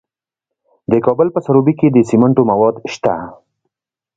د 0.91 0.93
کابل 1.05 1.27
په 1.35 1.39
سروبي 1.45 1.73
کې 1.79 1.87
د 1.91 1.97
سمنټو 2.09 2.41
مواد 2.51 2.75
شته. 2.93 3.13